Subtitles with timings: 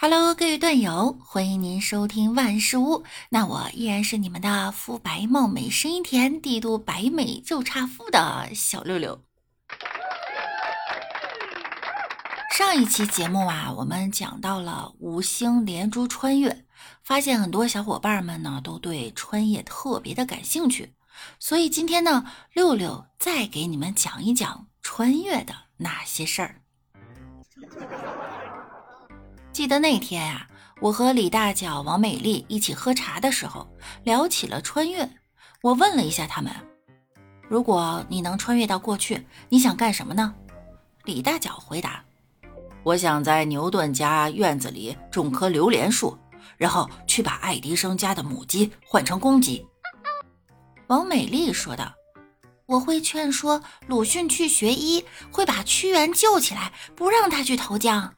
[0.00, 3.02] Hello，各位段友，欢迎您收听万事屋。
[3.30, 9.20] 那我依然是你们的肤白貌美、声音甜、帝都白美就差富的小六六。
[12.56, 16.64] 上一期节目啊，我们讲到了五星连珠穿越，
[17.02, 20.94] 发现很多小伙伴们呢都对穿越特别的感兴趣，
[21.40, 26.62] 所以今天呢，六六再给你们讲一讲穿越的那些事儿。
[29.58, 30.48] 记得那天呀，
[30.80, 33.68] 我和李大脚、王美丽一起喝茶的时候，
[34.04, 35.10] 聊起了穿越。
[35.62, 36.52] 我问了一下他们
[37.50, 40.32] ：“如果你能穿越到过去，你想干什么呢？”
[41.02, 42.04] 李大脚回答
[42.86, 46.16] ：“我想在牛顿家院子里种棵榴莲树，
[46.56, 49.66] 然后去把爱迪生家的母鸡换成公鸡。”
[50.86, 51.92] 王美丽说道
[52.66, 58.14] ：“我会劝说鲁迅去学医，会把屈原救起来，不让他去投江。”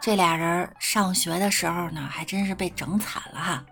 [0.00, 3.66] 这俩人上学的时候呢，还真是被整惨了哈。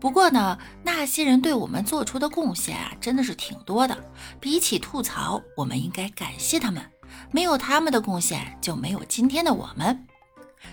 [0.00, 3.96] 不过呢，那些人对我们做出的贡献啊，真的是挺多的。
[4.40, 6.84] 比起吐槽，我们应该感谢他们。
[7.30, 10.06] 没有他们的贡献，就没有今天的我们。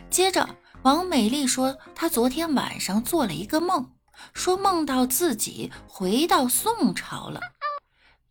[0.10, 0.48] 接着，
[0.82, 3.92] 王美丽说，她昨天晚上做了一个梦，
[4.34, 7.40] 说梦到自己回到宋朝了。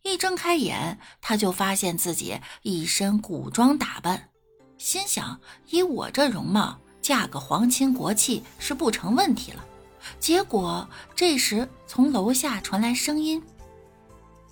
[0.03, 4.29] 一睁开眼，她就发现自己一身古装打扮。
[4.77, 9.63] 心想，以我这容貌，嫁个皇亲国戚是不成问题了。
[10.19, 13.41] 结果这时从楼下传来声音：“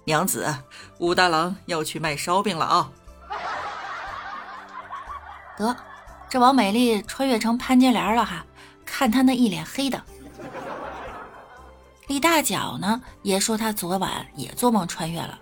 [0.06, 0.56] 娘子，
[1.00, 2.92] 武大郎要去卖烧饼了啊！”
[5.58, 5.76] 得，
[6.30, 8.44] 这王美丽穿越成潘金莲了哈！
[8.86, 10.02] 看她那一脸黑的。
[12.08, 15.40] 李大脚呢，也说他昨晚也做梦穿越了。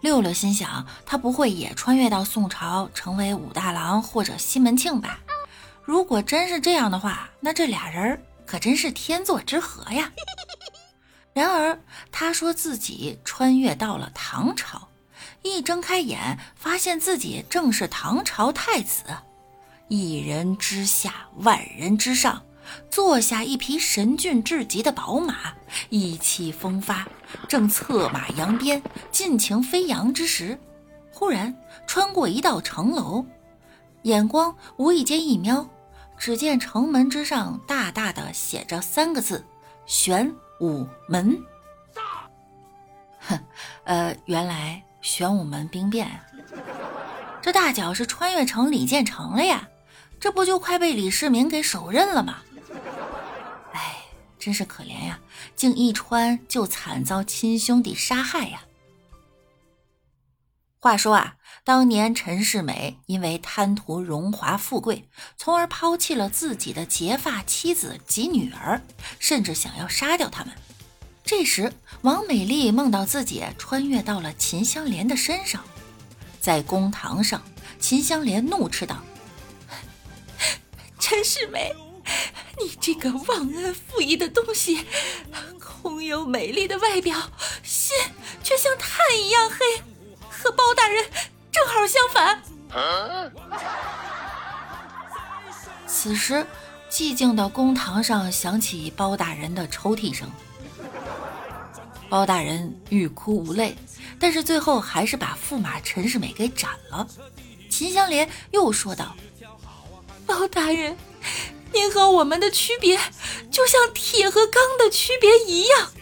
[0.00, 5.20] 六六心想，他不会也穿越到宋朝，成为武大郎或者西门庆吧？
[5.82, 10.12] 如果真是这样的话，那这俩人可真是天作之合呀！
[11.32, 11.80] 然而，
[12.12, 14.88] 他说自己穿越到了唐朝，
[15.42, 19.04] 一睁开眼，发现自己正是唐朝太子，
[19.88, 22.42] 一人之下，万人之上。
[22.90, 25.52] 坐下一匹神骏至极的宝马，
[25.90, 27.06] 意气风发，
[27.48, 30.58] 正策马扬鞭，尽情飞扬之时，
[31.12, 31.54] 忽然
[31.86, 33.24] 穿过一道城楼，
[34.02, 35.68] 眼光无意间一瞄，
[36.18, 39.44] 只见城门之上大大的写着三个字
[39.86, 41.38] ：“玄武门。”
[43.28, 43.38] 哼，
[43.84, 46.26] 呃，原来玄武门兵变啊！
[47.40, 49.68] 这大脚是穿越成李建成了呀？
[50.20, 52.38] 这不就快被李世民给手刃了吗？
[54.38, 55.18] 真是可怜呀！
[55.56, 58.62] 竟一穿就惨遭亲兄弟杀害呀！
[60.80, 61.34] 话说啊，
[61.64, 68.80] 当年陈世美因为贪图荣华富贵，从而抛弃了自己的结发妻子及女儿，
[69.18, 70.54] 甚至想要杀掉他们。
[71.24, 71.72] 这时，
[72.02, 75.64] 王美丽梦到自己穿越到了秦香莲的身上，
[76.40, 77.42] 在公堂上，
[77.80, 79.02] 秦香莲怒斥道
[81.00, 81.74] ：“陈世美！”
[82.60, 84.84] 你这个忘恩负义的东西，
[85.60, 87.16] 空有美丽的外表，
[87.62, 87.96] 心
[88.42, 89.82] 却像炭一样黑，
[90.28, 91.04] 和包大人
[91.52, 92.42] 正好相反。
[95.86, 96.46] 此时，
[96.90, 100.30] 寂静的公堂上响起包大人的抽屉声。
[102.08, 103.76] 包大人欲哭无泪，
[104.18, 107.06] 但是最后还是把驸马陈世美给斩了。
[107.68, 109.14] 秦香莲又说道
[110.26, 110.96] ：“包大人。”
[111.72, 112.98] 您和我们的区别，
[113.50, 115.92] 就像铁和钢的区别一样。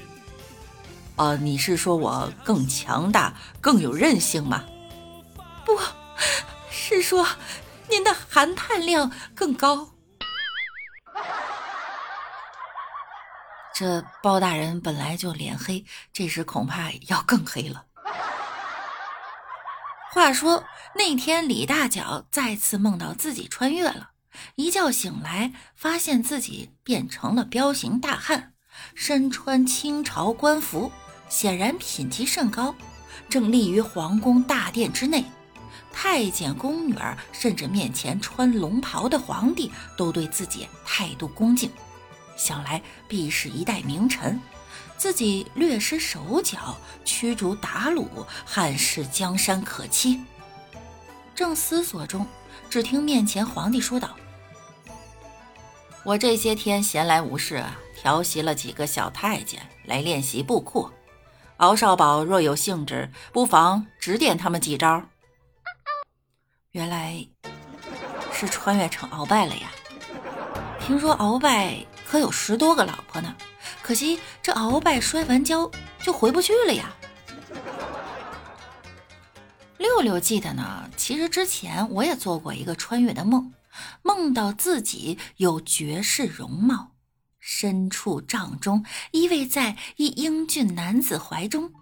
[1.17, 4.65] 哦，你是说我更强大、更有韧性吗？
[5.65, 5.79] 不
[6.71, 7.27] 是说
[7.89, 9.91] 您的含碳量更高。
[13.75, 17.85] 这包大人本来就脸黑，这时恐怕要更黑了。
[20.13, 24.11] 话说那天，李大脚再次梦到自己穿越了。
[24.55, 28.53] 一觉醒来，发现自己变成了彪形大汉，
[28.95, 30.91] 身穿清朝官服，
[31.29, 32.75] 显然品级甚高，
[33.29, 35.25] 正立于皇宫大殿之内。
[35.93, 41.71] 太监宫女儿甚至面前穿龙袍的皇帝都对自己态度恭敬，
[42.37, 44.39] 想来必是一代名臣。
[44.99, 48.07] 自己略施手脚，驱逐鞑虏，
[48.45, 50.21] 汉室江山可期。
[51.35, 52.27] 正思索中，
[52.71, 54.17] 只听面前皇帝说道。
[56.07, 57.65] 我这些天闲来无事，
[57.97, 60.89] 调习了几个小太监来练习布库。
[61.57, 65.03] 敖少保若有兴致，不妨指点他们几招。
[66.71, 67.27] 原来
[68.33, 69.73] 是穿越成鳌拜了呀。
[70.79, 73.35] 听说鳌拜可有十多个老婆呢，
[73.83, 75.69] 可惜这鳌拜摔完跤
[76.05, 76.95] 就回不去了呀。
[79.79, 83.53] 六六记得呢，其实之前我也做过一个穿越的梦，
[84.03, 86.93] 梦到自己有绝世容貌，
[87.39, 91.73] 身处帐中，依偎在一英俊男子怀中，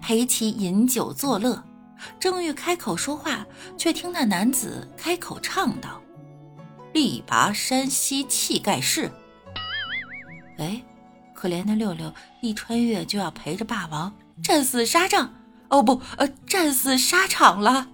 [0.00, 1.64] 陪其饮酒作乐。
[2.20, 3.46] 正欲开口说话，
[3.78, 6.02] 却听那男子开口唱道。
[6.92, 9.10] 力拔山兮气盖世。
[10.58, 10.82] 哎，
[11.34, 15.34] 可怜的六六一穿越就要陪着霸王战死沙场，
[15.68, 17.88] 哦不，呃，战死沙场了。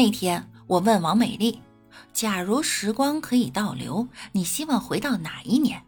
[0.00, 1.60] 那天我问王美丽
[2.14, 5.82] ：“假如时光可以倒流，你希望回到哪一年？”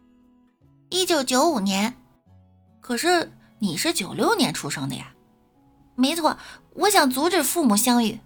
[0.91, 1.95] 一九九五年。
[2.83, 5.15] 可是你是九六年出生的呀。
[5.95, 6.37] 没错，
[6.75, 8.21] 我想阻止父母相遇。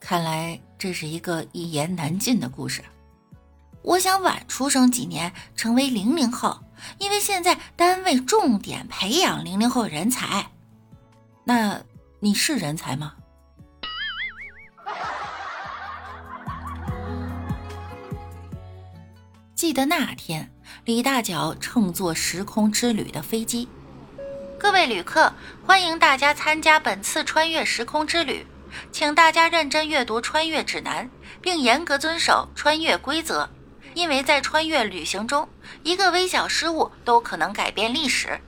[0.00, 2.82] 看来这是一个一言难尽的故事。
[3.82, 6.58] 我想晚出生几年，成为零零后，
[6.96, 10.50] 因为现在单位重点培养零零后人才。
[11.44, 11.78] 那
[12.20, 13.12] 你是人才吗？
[19.58, 20.52] 记得那天，
[20.84, 23.68] 李大脚乘坐时空之旅的飞机。
[24.56, 25.32] 各位旅客，
[25.66, 28.46] 欢迎大家参加本次穿越时空之旅，
[28.92, 31.10] 请大家认真阅读穿越指南，
[31.42, 33.50] 并严格遵守穿越规则，
[33.94, 35.48] 因为在穿越旅行中，
[35.82, 38.40] 一个微小失误都可能改变历史。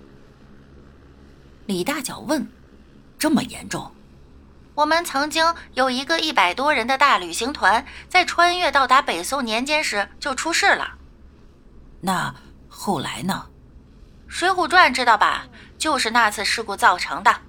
[1.67, 2.49] 李大脚问
[3.19, 3.91] ：“这么严重？”
[4.77, 10.99] 我们曾经有一个一百多人的大旅行团，在穿越到达北宋年间时就出事了。
[12.01, 12.35] 那
[12.69, 13.49] 后来呢？
[14.33, 15.49] 《水浒传》知道吧？
[15.77, 17.41] 就是那次事故造成的。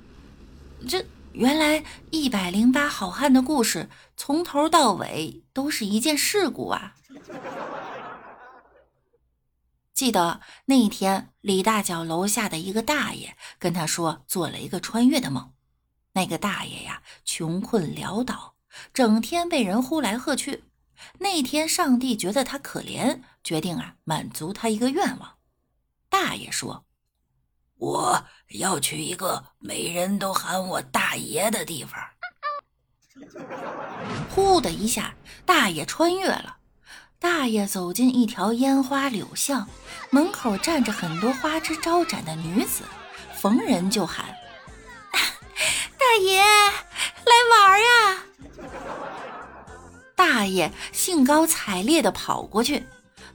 [0.89, 6.95] 这原来一百零八好汉的故事从头到尾都是一件事故啊！
[9.94, 15.54] 记得那一天，李大脚楼下的一个大爷跟他说做了一个穿越的梦。
[16.13, 18.56] 那个大爷呀，穷困潦倒，
[18.94, 20.63] 整天被人呼来喝去。
[21.19, 25.38] 那天上帝觉得他可怜，决定啊满足他一个愿望。
[26.09, 26.86] 大爷说
[27.80, 32.00] ：“我要去一个每人都喊我大爷的地方。”
[34.30, 35.15] 呼的一下，
[35.45, 36.57] 大爷穿越了。
[37.19, 39.69] 大爷走进一条烟花柳巷，
[40.09, 42.83] 门口站着很多花枝招展的女子，
[43.39, 44.25] 逢人就喊
[46.00, 48.24] ：“大爷，来玩呀！”
[50.23, 52.85] 大爷兴高采烈地跑过去，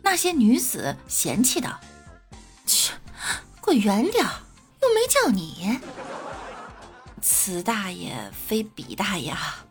[0.03, 1.81] 那些女子嫌弃道。
[2.65, 2.93] 切，
[3.61, 4.25] 滚远点！
[4.25, 5.81] 又没叫你。
[7.21, 9.65] 此大爷非彼大爷啊！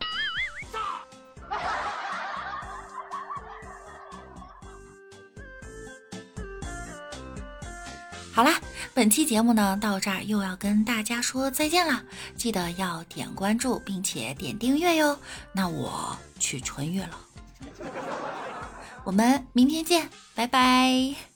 [8.30, 8.60] 好啦，
[8.96, 12.02] 本期节目呢到这儿又要跟大家说再见了，
[12.34, 15.18] 记得要点关注并且点订阅哟。
[15.52, 17.10] 那我去穿越了，
[19.04, 21.35] 我们明天见，拜拜。